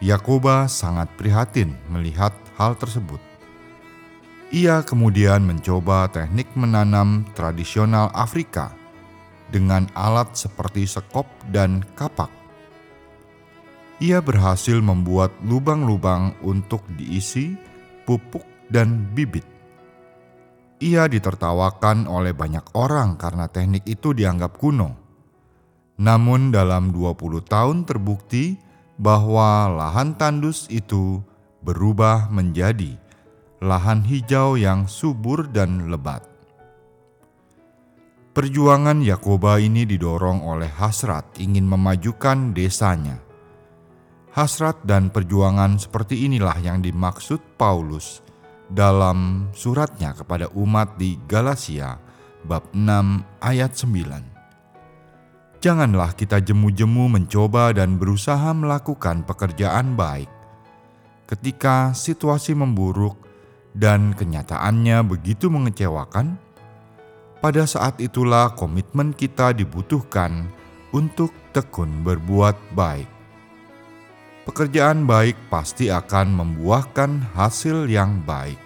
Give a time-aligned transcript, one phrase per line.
[0.00, 3.20] Yakoba sangat prihatin melihat hal tersebut.
[4.50, 8.70] Ia kemudian mencoba teknik menanam tradisional Afrika
[9.50, 12.30] dengan alat seperti sekop dan kapak.
[13.96, 17.56] Ia berhasil membuat lubang-lubang untuk diisi
[18.04, 19.44] pupuk dan bibit.
[20.76, 24.92] Ia ditertawakan oleh banyak orang karena teknik itu dianggap kuno.
[25.96, 28.60] Namun dalam 20 tahun terbukti
[29.00, 31.24] bahwa lahan tandus itu
[31.66, 32.94] berubah menjadi
[33.58, 36.22] lahan hijau yang subur dan lebat.
[38.30, 43.18] Perjuangan Yakoba ini didorong oleh hasrat ingin memajukan desanya.
[44.30, 48.20] Hasrat dan perjuangan seperti inilah yang dimaksud Paulus
[48.68, 51.96] dalam suratnya kepada umat di Galatia
[52.44, 55.64] bab 6 ayat 9.
[55.64, 60.35] Janganlah kita jemu-jemu mencoba dan berusaha melakukan pekerjaan baik
[61.26, 63.18] ketika situasi memburuk
[63.74, 66.38] dan kenyataannya begitu mengecewakan,
[67.42, 70.48] pada saat itulah komitmen kita dibutuhkan
[70.94, 73.10] untuk tekun berbuat baik.
[74.46, 78.58] Pekerjaan baik pasti akan membuahkan hasil yang baik.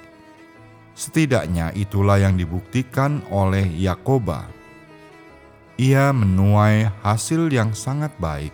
[0.92, 4.44] Setidaknya itulah yang dibuktikan oleh Yakoba.
[5.80, 8.52] Ia menuai hasil yang sangat baik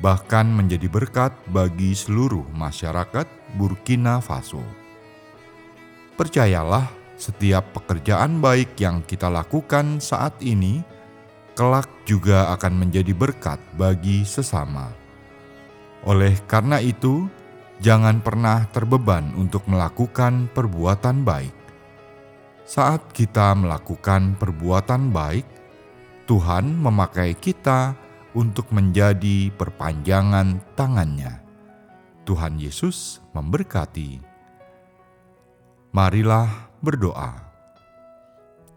[0.00, 4.64] bahkan menjadi berkat bagi seluruh masyarakat Burkina Faso.
[6.16, 6.88] Percayalah,
[7.20, 10.80] setiap pekerjaan baik yang kita lakukan saat ini
[11.52, 14.88] kelak juga akan menjadi berkat bagi sesama.
[16.08, 17.28] Oleh karena itu,
[17.84, 21.52] jangan pernah terbeban untuk melakukan perbuatan baik.
[22.64, 25.44] Saat kita melakukan perbuatan baik,
[26.24, 27.92] Tuhan memakai kita
[28.34, 31.42] untuk menjadi perpanjangan tangannya.
[32.24, 34.22] Tuhan Yesus memberkati.
[35.90, 37.50] Marilah berdoa.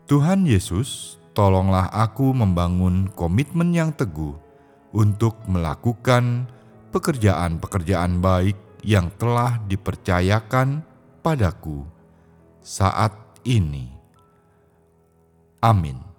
[0.09, 4.33] Tuhan Yesus, tolonglah aku membangun komitmen yang teguh
[4.93, 6.49] untuk melakukan
[6.93, 10.85] pekerjaan-pekerjaan baik yang telah dipercayakan
[11.25, 11.87] padaku
[12.61, 13.15] saat
[13.47, 13.89] ini.
[15.63, 16.12] Amin.